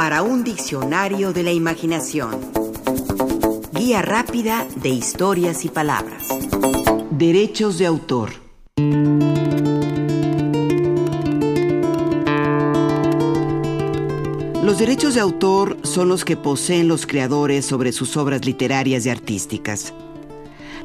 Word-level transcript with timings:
para 0.00 0.22
un 0.22 0.44
diccionario 0.44 1.34
de 1.34 1.42
la 1.42 1.52
imaginación. 1.52 2.30
Guía 3.74 4.00
rápida 4.00 4.66
de 4.76 4.88
historias 4.88 5.66
y 5.66 5.68
palabras. 5.68 6.26
Derechos 7.10 7.76
de 7.76 7.84
autor. 7.84 8.30
Los 14.62 14.78
derechos 14.78 15.12
de 15.12 15.20
autor 15.20 15.76
son 15.82 16.08
los 16.08 16.24
que 16.24 16.38
poseen 16.38 16.88
los 16.88 17.04
creadores 17.04 17.66
sobre 17.66 17.92
sus 17.92 18.16
obras 18.16 18.46
literarias 18.46 19.04
y 19.04 19.10
artísticas. 19.10 19.92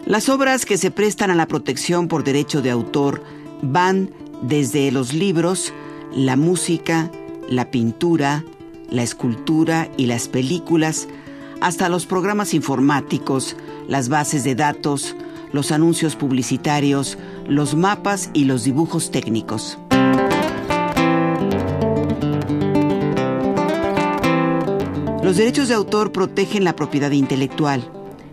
Las 0.05 0.27
obras 0.27 0.65
que 0.65 0.77
se 0.77 0.91
prestan 0.91 1.31
a 1.31 1.35
la 1.35 1.47
protección 1.47 2.09
por 2.09 2.25
derecho 2.25 2.61
de 2.61 2.71
autor 2.71 3.23
van 3.61 4.09
desde 4.41 4.91
los 4.91 5.13
libros, 5.13 5.71
la 6.11 6.35
música, 6.35 7.09
la 7.47 7.71
pintura, 7.71 8.43
la 8.95 9.03
escultura 9.03 9.89
y 9.97 10.05
las 10.05 10.27
películas, 10.27 11.07
hasta 11.61 11.89
los 11.89 12.05
programas 12.05 12.53
informáticos, 12.53 13.55
las 13.87 14.09
bases 14.09 14.43
de 14.43 14.55
datos, 14.55 15.15
los 15.51 15.71
anuncios 15.71 16.15
publicitarios, 16.15 17.17
los 17.47 17.75
mapas 17.75 18.29
y 18.33 18.45
los 18.45 18.63
dibujos 18.63 19.11
técnicos. 19.11 19.77
Los 25.23 25.37
derechos 25.37 25.69
de 25.69 25.73
autor 25.73 26.11
protegen 26.11 26.63
la 26.63 26.75
propiedad 26.75 27.11
intelectual, 27.11 27.89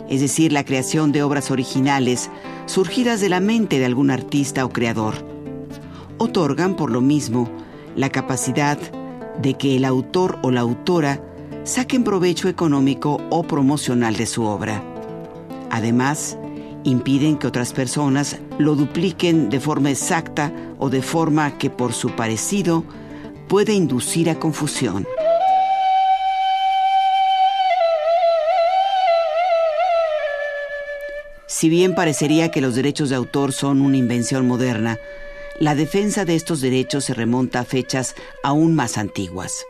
es 0.09 0.21
decir, 0.21 0.53
la 0.53 0.65
creación 0.65 1.11
de 1.11 1.23
obras 1.23 1.51
originales 1.51 2.31
surgidas 2.67 3.21
de 3.21 3.31
la 3.31 3.41
mente 3.41 3.79
de 3.79 3.87
algún 3.87 4.11
artista 4.11 4.65
o 4.65 4.69
creador. 4.71 5.15
Otorgan, 6.19 6.77
por 6.77 6.91
lo 6.91 7.01
mismo, 7.01 7.51
la 7.97 8.11
capacidad 8.11 8.79
de 9.41 9.55
que 9.55 9.77
el 9.77 9.85
autor 9.85 10.39
o 10.43 10.51
la 10.51 10.61
autora 10.61 11.21
saquen 11.65 12.05
provecho 12.05 12.49
económico 12.49 13.21
o 13.31 13.43
promocional 13.45 14.17
de 14.17 14.27
su 14.27 14.45
obra. 14.45 14.83
Además, 15.71 16.37
impiden 16.85 17.39
que 17.39 17.47
otras 17.47 17.73
personas 17.73 18.39
lo 18.59 18.75
dupliquen 18.75 19.49
de 19.49 19.61
forma 19.61 19.91
exacta 19.91 20.53
o 20.79 20.91
de 20.91 21.03
forma 21.03 21.59
que 21.59 21.71
por 21.71 21.93
su 21.93 22.11
parecido 22.11 22.85
puede 23.49 23.73
inducir 23.75 24.29
a 24.31 24.39
confusión. 24.39 25.07
Si 31.47 31.69
bien 31.69 31.95
parecería 31.95 32.51
que 32.51 32.61
los 32.61 32.75
derechos 32.75 33.11
de 33.11 33.17
autor 33.17 33.53
son 33.53 33.83
una 33.83 33.97
invención 33.97 34.49
moderna, 34.49 34.99
la 35.63 35.77
defensa 35.77 36.25
de 36.25 36.35
estos 36.35 36.61
derechos 36.61 37.05
se 37.05 37.15
remonta 37.15 37.61
a 37.61 37.65
fechas 37.65 38.17
aún 38.43 38.75
más 38.75 38.99
antiguas. 38.99 39.65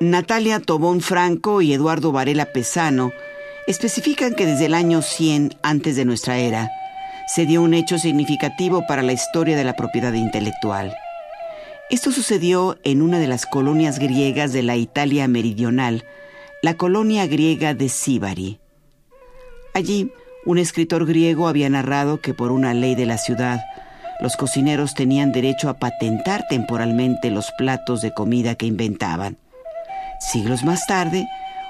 Natalia 0.00 0.60
Tobón 0.60 1.00
Franco 1.00 1.62
y 1.62 1.72
Eduardo 1.72 2.12
Varela 2.12 2.52
Pesano 2.52 3.10
especifican 3.66 4.36
que 4.36 4.46
desde 4.46 4.66
el 4.66 4.74
año 4.74 5.02
100 5.02 5.56
antes 5.62 5.96
de 5.96 6.04
nuestra 6.04 6.38
era 6.38 6.70
se 7.26 7.44
dio 7.44 7.60
un 7.62 7.74
hecho 7.74 7.98
significativo 7.98 8.86
para 8.86 9.02
la 9.02 9.12
historia 9.12 9.56
de 9.56 9.64
la 9.64 9.74
propiedad 9.74 10.12
intelectual. 10.12 10.94
Esto 11.90 12.12
sucedió 12.12 12.78
en 12.84 13.02
una 13.02 13.18
de 13.18 13.26
las 13.26 13.46
colonias 13.46 13.98
griegas 13.98 14.52
de 14.52 14.62
la 14.62 14.76
Italia 14.76 15.26
meridional, 15.26 16.04
la 16.62 16.74
colonia 16.74 17.26
griega 17.26 17.74
de 17.74 17.88
Sibari. 17.88 18.60
Allí, 19.74 20.12
un 20.46 20.58
escritor 20.58 21.04
griego 21.04 21.48
había 21.48 21.68
narrado 21.68 22.20
que 22.20 22.32
por 22.32 22.52
una 22.52 22.74
ley 22.74 22.94
de 22.94 23.06
la 23.06 23.18
ciudad, 23.18 23.60
los 24.20 24.36
cocineros 24.36 24.94
tenían 24.94 25.32
derecho 25.32 25.68
a 25.68 25.74
patentar 25.74 26.46
temporalmente 26.48 27.30
los 27.30 27.50
platos 27.52 28.00
de 28.00 28.12
comida 28.12 28.54
que 28.54 28.66
inventaban. 28.66 29.36
Siglos 30.20 30.64
más 30.64 30.86
tarde, 30.86 31.26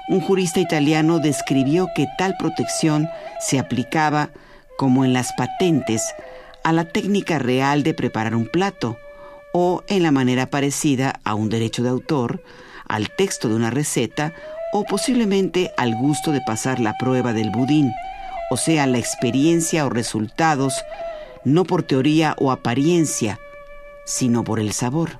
un 0.07 0.21
jurista 0.21 0.59
italiano 0.59 1.19
describió 1.19 1.89
que 1.95 2.07
tal 2.17 2.35
protección 2.37 3.09
se 3.39 3.59
aplicaba, 3.59 4.29
como 4.77 5.03
en 5.03 5.13
las 5.13 5.33
patentes, 5.33 6.13
a 6.63 6.71
la 6.71 6.85
técnica 6.85 7.39
real 7.39 7.83
de 7.83 7.93
preparar 7.93 8.35
un 8.35 8.47
plato, 8.47 8.97
o 9.53 9.83
en 9.87 10.03
la 10.03 10.11
manera 10.11 10.47
parecida 10.47 11.19
a 11.23 11.33
un 11.33 11.49
derecho 11.49 11.81
de 11.81 11.89
autor, 11.89 12.43
al 12.87 13.09
texto 13.09 13.49
de 13.49 13.55
una 13.55 13.71
receta, 13.71 14.33
o 14.73 14.83
posiblemente 14.83 15.71
al 15.77 15.95
gusto 15.95 16.31
de 16.31 16.41
pasar 16.41 16.79
la 16.79 16.95
prueba 16.97 17.33
del 17.33 17.49
budín, 17.49 17.91
o 18.51 18.57
sea, 18.57 18.85
la 18.85 18.97
experiencia 18.97 19.85
o 19.85 19.89
resultados 19.89 20.83
no 21.45 21.63
por 21.63 21.83
teoría 21.83 22.35
o 22.39 22.51
apariencia, 22.51 23.39
sino 24.05 24.43
por 24.43 24.59
el 24.59 24.73
sabor. 24.73 25.19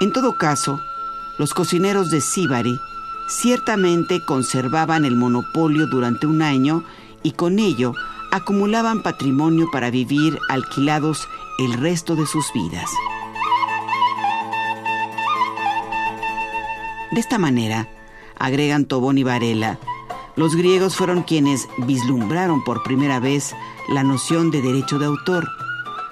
En 0.00 0.12
todo 0.12 0.36
caso, 0.36 0.80
los 1.38 1.54
cocineros 1.54 2.10
de 2.10 2.20
Sibari 2.20 2.78
ciertamente 3.28 4.24
conservaban 4.24 5.04
el 5.04 5.16
monopolio 5.16 5.86
durante 5.86 6.26
un 6.26 6.42
año 6.42 6.84
y 7.22 7.32
con 7.32 7.58
ello 7.58 7.92
acumulaban 8.30 9.02
patrimonio 9.02 9.68
para 9.72 9.90
vivir 9.90 10.38
alquilados 10.48 11.28
el 11.58 11.74
resto 11.74 12.16
de 12.16 12.26
sus 12.26 12.52
vidas. 12.52 12.90
De 17.12 17.20
esta 17.20 17.38
manera, 17.38 17.88
agregan 18.38 18.84
Tobón 18.84 19.16
y 19.16 19.24
Varela, 19.24 19.78
los 20.36 20.54
griegos 20.54 20.96
fueron 20.96 21.22
quienes 21.22 21.68
vislumbraron 21.78 22.62
por 22.62 22.82
primera 22.82 23.20
vez 23.20 23.54
la 23.88 24.04
noción 24.04 24.50
de 24.50 24.60
derecho 24.60 24.98
de 24.98 25.06
autor, 25.06 25.48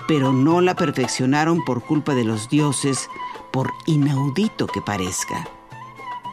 pero 0.09 0.33
no 0.33 0.61
la 0.63 0.75
perfeccionaron 0.75 1.63
por 1.65 1.83
culpa 1.83 2.15
de 2.15 2.25
los 2.25 2.49
dioses, 2.49 3.09
por 3.53 3.73
inaudito 3.87 4.67
que 4.67 4.81
parezca. 4.81 5.47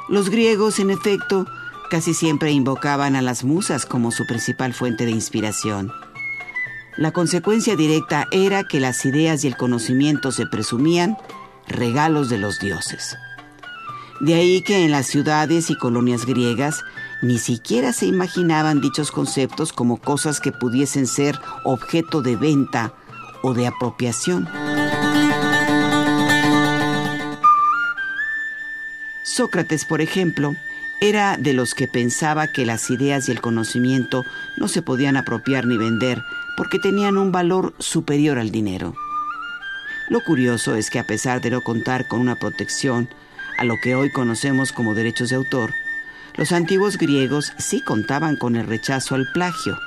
Los 0.08 0.30
griegos, 0.30 0.80
en 0.80 0.90
efecto, 0.90 1.46
casi 1.90 2.14
siempre 2.14 2.52
invocaban 2.52 3.16
a 3.16 3.22
las 3.22 3.44
musas 3.44 3.86
como 3.86 4.12
su 4.12 4.26
principal 4.26 4.74
fuente 4.74 5.06
de 5.06 5.12
inspiración. 5.12 5.92
La 6.98 7.12
consecuencia 7.12 7.76
directa 7.76 8.28
era 8.32 8.64
que 8.64 8.80
las 8.80 9.06
ideas 9.06 9.44
y 9.44 9.48
el 9.48 9.58
conocimiento 9.58 10.32
se 10.32 10.46
presumían 10.46 11.18
regalos 11.68 12.30
de 12.30 12.38
los 12.38 12.60
dioses. 12.60 13.18
De 14.22 14.36
ahí 14.36 14.62
que 14.62 14.86
en 14.86 14.92
las 14.92 15.08
ciudades 15.08 15.70
y 15.70 15.76
colonias 15.76 16.26
griegas 16.26 16.84
ni 17.22 17.38
siquiera 17.38 17.94
se 17.94 18.06
imaginaban 18.06 18.82
dichos 18.82 19.12
conceptos 19.12 19.74
como 19.74 19.98
cosas 19.98 20.40
que 20.40 20.52
pudiesen 20.52 21.08
ser 21.08 21.40
objeto 21.64 22.22
de 22.22 22.36
venta 22.36 22.94
o 23.44 23.54
de 23.54 23.68
apropiación. 23.68 24.48
Sócrates, 29.24 29.86
por 29.86 30.02
ejemplo, 30.02 30.54
era 31.00 31.38
de 31.38 31.54
los 31.54 31.74
que 31.74 31.88
pensaba 31.88 32.48
que 32.48 32.66
las 32.66 32.90
ideas 32.90 33.28
y 33.28 33.32
el 33.32 33.42
conocimiento 33.42 34.24
no 34.58 34.68
se 34.68 34.82
podían 34.82 35.18
apropiar 35.18 35.66
ni 35.66 35.78
vender 35.78 36.22
porque 36.58 36.80
tenían 36.80 37.18
un 37.18 37.32
valor 37.32 37.74
superior 37.80 38.38
al 38.38 38.52
dinero. 38.52 38.94
Lo 40.10 40.24
curioso 40.24 40.76
es 40.76 40.90
que 40.90 41.00
a 41.00 41.08
pesar 41.08 41.42
de 41.42 41.52
no 41.52 41.62
contar 41.62 42.08
con 42.08 42.20
una 42.20 42.36
protección 42.36 43.10
a 43.58 43.64
lo 43.64 43.76
que 43.82 43.96
hoy 43.96 44.12
conocemos 44.12 44.72
como 44.72 44.94
derechos 44.94 45.30
de 45.30 45.38
autor, 45.38 45.72
los 46.36 46.52
antiguos 46.52 46.98
griegos 46.98 47.54
sí 47.58 47.82
contaban 47.84 48.36
con 48.36 48.56
el 48.56 48.68
rechazo 48.68 49.16
al 49.16 49.28
plagio, 49.34 49.78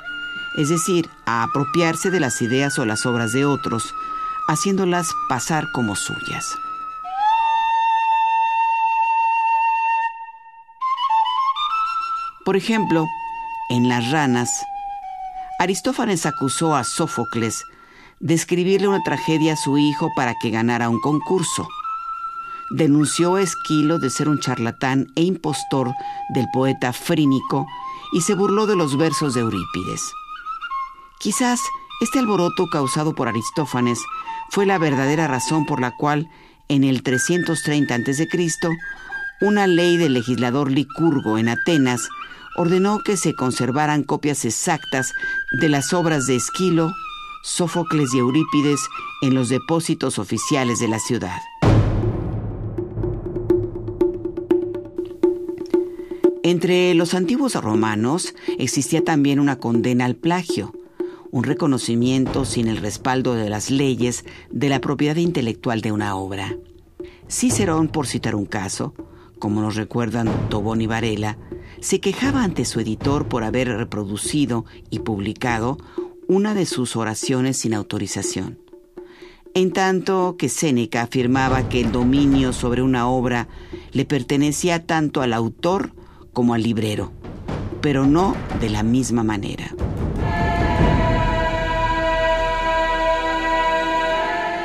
es 0.57 0.69
decir, 0.69 1.09
a 1.25 1.43
apropiarse 1.43 2.11
de 2.11 2.19
las 2.19 2.41
ideas 2.41 2.77
o 2.79 2.85
las 2.85 3.05
obras 3.05 3.31
de 3.33 3.45
otros, 3.45 3.93
haciéndolas 4.47 5.07
pasar 5.27 5.65
como 5.73 5.95
suyas. 5.95 6.55
Por 12.45 12.55
ejemplo, 12.55 13.07
en 13.69 13.89
Las 13.89 14.11
ranas, 14.11 14.49
Aristófanes 15.57 16.27
acusó 16.27 16.75
a 16.75 16.83
Sófocles 16.83 17.63
de 18.19 18.35
escribirle 18.35 18.87
una 18.87 19.01
tragedia 19.03 19.53
a 19.53 19.57
su 19.57 19.79
hijo 19.79 20.11
para 20.15 20.35
que 20.39 20.51
ganara 20.51 20.89
un 20.89 20.99
concurso 21.01 21.67
denunció 22.71 23.35
a 23.35 23.41
Esquilo 23.41 23.99
de 23.99 24.09
ser 24.09 24.29
un 24.29 24.39
charlatán 24.39 25.07
e 25.15 25.23
impostor 25.23 25.91
del 26.33 26.47
poeta 26.53 26.93
Frínico 26.93 27.65
y 28.13 28.21
se 28.21 28.33
burló 28.33 28.65
de 28.65 28.75
los 28.75 28.97
versos 28.97 29.33
de 29.33 29.41
Eurípides. 29.41 30.01
Quizás 31.19 31.59
este 32.01 32.19
alboroto 32.19 32.67
causado 32.67 33.15
por 33.15 33.27
Aristófanes 33.27 33.99
fue 34.49 34.65
la 34.65 34.77
verdadera 34.77 35.27
razón 35.27 35.65
por 35.65 35.79
la 35.79 35.95
cual, 35.95 36.29
en 36.67 36.83
el 36.83 37.03
330 37.03 37.95
a.C., 37.95 38.27
una 39.41 39.67
ley 39.67 39.97
del 39.97 40.13
legislador 40.13 40.71
Licurgo 40.71 41.37
en 41.37 41.49
Atenas 41.49 42.07
ordenó 42.55 42.99
que 42.99 43.17
se 43.17 43.35
conservaran 43.35 44.03
copias 44.03 44.45
exactas 44.45 45.11
de 45.59 45.69
las 45.69 45.93
obras 45.93 46.25
de 46.25 46.37
Esquilo, 46.37 46.93
Sófocles 47.43 48.13
y 48.13 48.19
Eurípides 48.19 48.79
en 49.21 49.35
los 49.35 49.49
depósitos 49.49 50.19
oficiales 50.19 50.79
de 50.79 50.87
la 50.87 50.99
ciudad. 50.99 51.41
Entre 56.45 56.93
los 56.93 57.15
antiguos 57.15 57.55
romanos 57.55 58.35
existía 58.59 59.03
también 59.03 59.39
una 59.39 59.57
condena 59.57 60.05
al 60.05 60.15
plagio, 60.15 60.75
un 61.31 61.43
reconocimiento 61.43 62.45
sin 62.45 62.67
el 62.67 62.77
respaldo 62.77 63.33
de 63.33 63.49
las 63.49 63.71
leyes 63.71 64.25
de 64.51 64.69
la 64.69 64.79
propiedad 64.79 65.15
intelectual 65.15 65.81
de 65.81 65.91
una 65.91 66.15
obra. 66.15 66.55
Cicerón, 67.27 67.87
por 67.87 68.05
citar 68.05 68.35
un 68.35 68.45
caso, 68.45 68.93
como 69.39 69.59
nos 69.59 69.75
recuerdan 69.75 70.29
Tobón 70.49 70.81
y 70.81 70.85
Varela, 70.85 71.39
se 71.79 71.99
quejaba 71.99 72.43
ante 72.43 72.65
su 72.65 72.79
editor 72.79 73.27
por 73.27 73.43
haber 73.43 73.69
reproducido 73.69 74.65
y 74.91 74.99
publicado 74.99 75.79
una 76.27 76.53
de 76.53 76.67
sus 76.67 76.95
oraciones 76.95 77.57
sin 77.57 77.73
autorización. 77.73 78.59
En 79.55 79.73
tanto 79.73 80.35
que 80.37 80.49
Séneca 80.49 81.01
afirmaba 81.01 81.69
que 81.69 81.81
el 81.81 81.91
dominio 81.91 82.53
sobre 82.53 82.83
una 82.83 83.07
obra 83.07 83.47
le 83.93 84.05
pertenecía 84.05 84.85
tanto 84.85 85.23
al 85.23 85.33
autor 85.33 86.04
como 86.35 86.53
al 86.53 86.61
librero, 86.61 87.13
pero 87.81 88.05
no 88.05 88.35
de 88.59 88.69
la 88.69 88.83
misma 88.83 89.23
manera. 89.23 89.73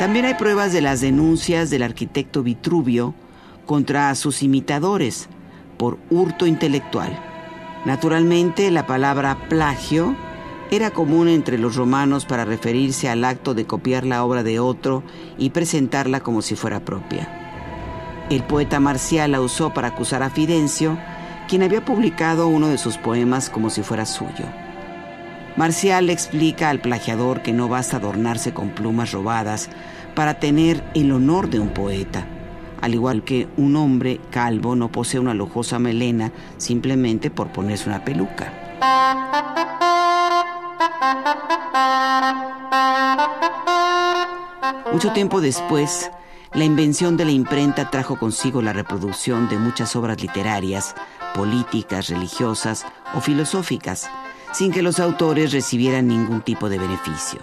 También 0.00 0.24
hay 0.24 0.34
pruebas 0.34 0.72
de 0.72 0.80
las 0.80 1.00
denuncias 1.00 1.70
del 1.70 1.84
arquitecto 1.84 2.42
Vitruvio 2.42 3.14
contra 3.66 4.12
sus 4.16 4.42
imitadores 4.42 5.28
por 5.78 5.98
hurto 6.10 6.46
intelectual. 6.46 7.16
Naturalmente, 7.84 8.70
la 8.72 8.86
palabra 8.86 9.38
plagio 9.48 10.16
era 10.72 10.90
común 10.90 11.28
entre 11.28 11.56
los 11.56 11.76
romanos 11.76 12.26
para 12.26 12.44
referirse 12.44 13.08
al 13.08 13.24
acto 13.24 13.54
de 13.54 13.66
copiar 13.66 14.04
la 14.04 14.24
obra 14.24 14.42
de 14.42 14.58
otro 14.58 15.04
y 15.38 15.50
presentarla 15.50 16.18
como 16.18 16.42
si 16.42 16.56
fuera 16.56 16.84
propia. 16.84 18.26
El 18.28 18.42
poeta 18.42 18.80
Marcial 18.80 19.30
la 19.30 19.40
usó 19.40 19.72
para 19.72 19.88
acusar 19.88 20.22
a 20.24 20.30
Fidencio, 20.30 20.98
quien 21.50 21.64
había 21.64 21.84
publicado 21.84 22.46
uno 22.46 22.68
de 22.68 22.78
sus 22.78 22.96
poemas 22.96 23.50
como 23.50 23.70
si 23.70 23.82
fuera 23.82 24.06
suyo. 24.06 24.44
Marcial 25.56 26.06
le 26.06 26.12
explica 26.12 26.70
al 26.70 26.80
plagiador 26.80 27.42
que 27.42 27.52
no 27.52 27.68
basta 27.68 27.96
adornarse 27.96 28.54
con 28.54 28.70
plumas 28.70 29.10
robadas 29.10 29.68
para 30.14 30.34
tener 30.38 30.80
el 30.94 31.10
honor 31.10 31.50
de 31.50 31.58
un 31.58 31.70
poeta, 31.70 32.24
al 32.80 32.94
igual 32.94 33.24
que 33.24 33.48
un 33.56 33.74
hombre 33.74 34.20
calvo 34.30 34.76
no 34.76 34.92
posee 34.92 35.18
una 35.18 35.34
lujosa 35.34 35.80
melena 35.80 36.30
simplemente 36.56 37.32
por 37.32 37.48
ponerse 37.48 37.88
una 37.88 38.04
peluca. 38.04 38.52
Mucho 44.92 45.12
tiempo 45.12 45.40
después, 45.40 46.12
la 46.52 46.64
invención 46.64 47.16
de 47.16 47.24
la 47.24 47.32
imprenta 47.32 47.90
trajo 47.90 48.20
consigo 48.20 48.62
la 48.62 48.72
reproducción 48.72 49.48
de 49.48 49.58
muchas 49.58 49.96
obras 49.96 50.22
literarias, 50.22 50.94
políticas, 51.34 52.08
religiosas 52.08 52.86
o 53.14 53.20
filosóficas, 53.20 54.10
sin 54.52 54.72
que 54.72 54.82
los 54.82 55.00
autores 55.00 55.52
recibieran 55.52 56.08
ningún 56.08 56.42
tipo 56.42 56.68
de 56.68 56.78
beneficio. 56.78 57.40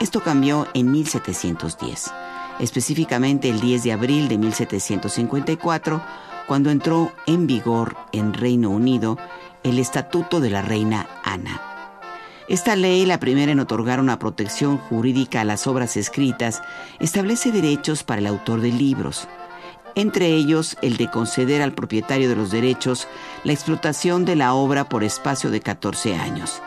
Esto 0.00 0.22
cambió 0.22 0.66
en 0.74 0.92
1710, 0.92 2.12
específicamente 2.60 3.48
el 3.48 3.60
10 3.60 3.84
de 3.84 3.92
abril 3.92 4.28
de 4.28 4.38
1754, 4.38 6.02
cuando 6.46 6.70
entró 6.70 7.12
en 7.26 7.46
vigor 7.46 7.96
en 8.12 8.34
Reino 8.34 8.70
Unido 8.70 9.18
el 9.62 9.78
Estatuto 9.78 10.40
de 10.40 10.50
la 10.50 10.62
Reina 10.62 11.08
Ana. 11.24 11.60
Esta 12.48 12.76
ley, 12.76 13.04
la 13.06 13.18
primera 13.18 13.50
en 13.50 13.58
otorgar 13.58 13.98
una 13.98 14.20
protección 14.20 14.78
jurídica 14.78 15.40
a 15.40 15.44
las 15.44 15.66
obras 15.66 15.96
escritas, 15.96 16.62
establece 17.00 17.50
derechos 17.50 18.04
para 18.04 18.20
el 18.20 18.28
autor 18.28 18.60
de 18.60 18.70
libros, 18.70 19.26
entre 19.96 20.28
ellos 20.28 20.76
el 20.82 20.98
de 20.98 21.10
conceder 21.10 21.62
al 21.62 21.72
propietario 21.72 22.28
de 22.28 22.36
los 22.36 22.52
derechos 22.52 23.08
la 23.42 23.52
explotación 23.52 24.24
de 24.24 24.36
la 24.36 24.54
obra 24.54 24.88
por 24.88 25.02
espacio 25.02 25.50
de 25.50 25.60
14 25.60 26.14
años, 26.14 26.62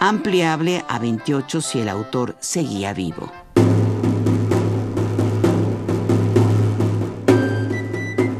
ampliable 0.00 0.82
a 0.88 0.98
28 0.98 1.60
si 1.60 1.80
el 1.80 1.88
autor 1.88 2.36
seguía 2.40 2.92
vivo. 2.94 3.30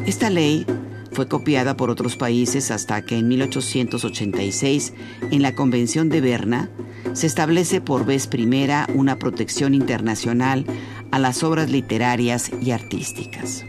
Esta 0.06 0.30
ley 0.30 0.66
fue 1.12 1.28
copiada 1.28 1.76
por 1.76 1.90
otros 1.90 2.16
países 2.16 2.70
hasta 2.70 3.02
que 3.02 3.18
en 3.18 3.28
1886, 3.28 4.94
en 5.30 5.42
la 5.42 5.54
Convención 5.54 6.08
de 6.08 6.20
Berna, 6.20 6.70
se 7.12 7.26
establece 7.26 7.80
por 7.80 8.06
vez 8.06 8.26
primera 8.26 8.88
una 8.94 9.18
protección 9.18 9.74
internacional 9.74 10.64
a 11.10 11.18
las 11.18 11.42
obras 11.42 11.70
literarias 11.70 12.50
y 12.60 12.70
artísticas. 12.70 13.64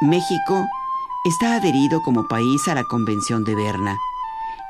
México 0.00 0.68
está 1.24 1.54
adherido 1.54 2.02
como 2.02 2.28
país 2.28 2.68
a 2.68 2.74
la 2.76 2.84
Convención 2.84 3.42
de 3.42 3.56
Berna 3.56 3.98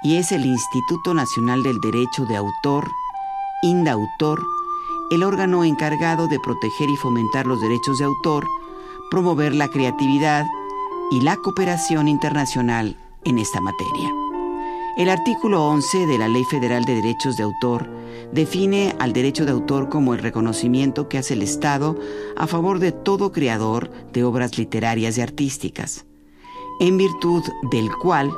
y 0.03 0.17
es 0.17 0.33
el 0.33 0.47
Instituto 0.47 1.13
Nacional 1.13 1.63
del 1.63 1.81
Derecho 1.81 2.25
de 2.25 2.37
Autor, 2.37 2.91
INDAUTOR, 3.63 4.43
el 5.11 5.23
órgano 5.23 5.65
encargado 5.65 6.29
de 6.29 6.41
proteger 6.41 6.89
y 6.89 6.97
fomentar 6.97 7.47
los 7.47 7.61
derechos 7.61 7.99
de 7.99 8.07
autor, 8.07 8.47
promover 9.11 9.55
la 9.55 9.69
creatividad 9.69 10.47
y 11.11 11.21
la 11.21 11.37
cooperación 11.37 12.09
internacional 12.09 12.97
en 13.25 13.39
esta 13.39 13.61
materia. 13.61 14.28
El 14.99 15.11
artículo 15.11 15.65
11 15.65 16.09
de 16.09 16.19
la 16.19 16.27
Ley 16.27 16.43
Federal 16.43 16.85
de 16.85 16.97
Derechos 16.97 17.37
de 17.37 17.45
Autor 17.45 17.89
define 18.33 18.97
al 18.99 19.13
derecho 19.13 19.45
de 19.45 19.53
autor 19.53 19.89
como 19.89 20.13
el 20.13 20.19
reconocimiento 20.19 21.09
que 21.09 21.19
hace 21.19 21.35
el 21.35 21.43
Estado 21.43 21.97
a 22.37 22.49
favor 22.49 22.81
de 22.81 22.91
todo 22.91 23.31
creador 23.31 23.93
de 24.13 24.25
obras 24.25 24.59
literarias 24.59 25.17
y 25.17 25.21
artísticas, 25.21 26.05
en 26.81 26.99
virtud 26.99 27.45
del 27.71 27.89
cual 28.03 28.33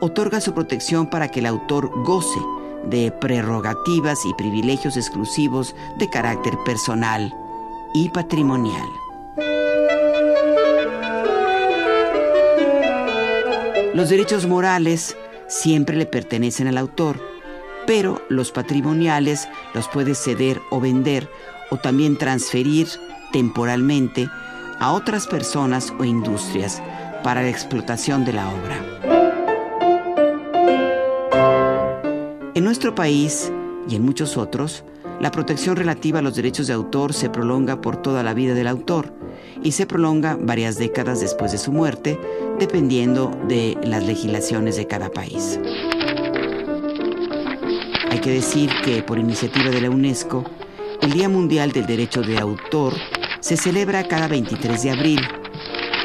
otorga 0.00 0.40
su 0.40 0.54
protección 0.54 1.10
para 1.10 1.32
que 1.32 1.40
el 1.40 1.46
autor 1.46 1.90
goce 2.04 2.38
de 2.88 3.10
prerrogativas 3.10 4.24
y 4.24 4.34
privilegios 4.34 4.96
exclusivos 4.96 5.74
de 5.98 6.08
carácter 6.08 6.56
personal 6.64 7.34
y 7.92 8.08
patrimonial. 8.10 8.86
Los 13.94 14.10
derechos 14.10 14.46
morales 14.46 15.16
siempre 15.54 15.96
le 15.96 16.06
pertenecen 16.06 16.66
al 16.66 16.78
autor, 16.78 17.20
pero 17.86 18.20
los 18.28 18.50
patrimoniales 18.50 19.48
los 19.72 19.88
puede 19.88 20.14
ceder 20.14 20.60
o 20.70 20.80
vender 20.80 21.30
o 21.70 21.76
también 21.76 22.18
transferir 22.18 22.88
temporalmente 23.32 24.28
a 24.80 24.92
otras 24.92 25.26
personas 25.28 25.92
o 25.98 26.04
industrias 26.04 26.82
para 27.22 27.42
la 27.42 27.50
explotación 27.50 28.24
de 28.24 28.32
la 28.32 28.48
obra. 28.48 28.76
En 32.54 32.64
nuestro 32.64 32.94
país 32.94 33.52
y 33.88 33.94
en 33.94 34.02
muchos 34.02 34.36
otros, 34.36 34.84
la 35.20 35.30
protección 35.30 35.76
relativa 35.76 36.18
a 36.18 36.22
los 36.22 36.34
derechos 36.34 36.66
de 36.66 36.72
autor 36.72 37.12
se 37.12 37.30
prolonga 37.30 37.80
por 37.80 38.02
toda 38.02 38.24
la 38.24 38.34
vida 38.34 38.54
del 38.54 38.66
autor 38.66 39.12
y 39.64 39.72
se 39.72 39.86
prolonga 39.86 40.38
varias 40.40 40.78
décadas 40.78 41.20
después 41.20 41.50
de 41.50 41.58
su 41.58 41.72
muerte, 41.72 42.20
dependiendo 42.60 43.32
de 43.48 43.76
las 43.82 44.04
legislaciones 44.04 44.76
de 44.76 44.86
cada 44.86 45.10
país. 45.10 45.58
Hay 48.10 48.18
que 48.20 48.30
decir 48.30 48.70
que 48.84 49.02
por 49.02 49.18
iniciativa 49.18 49.70
de 49.70 49.80
la 49.80 49.90
UNESCO, 49.90 50.44
el 51.00 51.12
Día 51.12 51.28
Mundial 51.28 51.72
del 51.72 51.86
Derecho 51.86 52.22
de 52.22 52.38
Autor 52.38 52.92
se 53.40 53.56
celebra 53.56 54.06
cada 54.06 54.28
23 54.28 54.82
de 54.82 54.90
abril, 54.90 55.20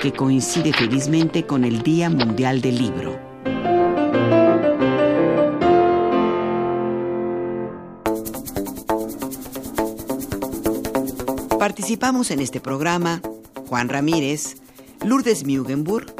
que 0.01 0.13
coincide 0.13 0.72
felizmente 0.72 1.46
con 1.46 1.66
el 1.66 1.84
Día 1.84 2.10
Mundial 2.10 2.62
del 2.62 2.78
Libro. 2.78 3.20
Participamos 11.60 12.32
en 12.32 12.39
este 12.39 12.62
programa 12.62 13.22
Juan 13.70 13.88
Ramírez, 13.88 14.56
Lourdes 15.06 15.46
Mugenburg, 15.46 16.12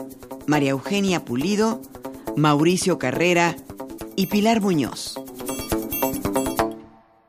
María 0.46 0.70
Eugenia 0.70 1.26
Pulido, 1.26 1.82
Mauricio 2.38 3.00
Carrera 3.00 3.56
y 4.16 4.28
Pilar 4.28 4.62
Muñoz. 4.62 5.19